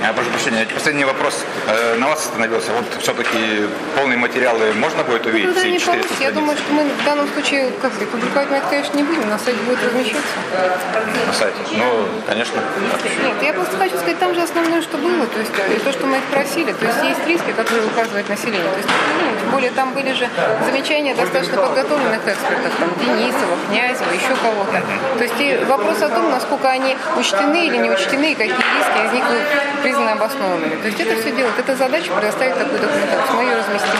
[0.00, 2.72] Я прошу прощения, последний вопрос э, на вас остановился.
[2.72, 5.48] Вот все-таки полные материалы можно будет увидеть?
[5.48, 6.22] Ну да, не 400 получится.
[6.22, 9.28] Я думаю, что мы в данном случае, как сказать, публиковать мы это, конечно, не будем,
[9.28, 10.22] на сайте будет размещаться.
[11.26, 11.56] на сайте.
[11.72, 12.60] Ну, конечно.
[13.22, 13.71] Нет, я просто
[14.32, 16.86] там же основное, что было, то есть э, и то, что мы их просили, то
[16.86, 18.70] есть есть риски, которые указывает население.
[18.70, 20.26] То есть, ну, тем более там были же
[20.64, 24.82] замечания достаточно подготовленных экспертов, там Денисова, Князева, еще кого-то.
[25.18, 29.06] То есть и вопрос о том, насколько они учтены или не учтены, и какие риски
[29.06, 29.24] из них
[29.82, 30.76] признаны обоснованными.
[30.76, 33.36] То есть это все делать, это задача предоставить такую документацию.
[33.36, 33.91] Мы ее разместим.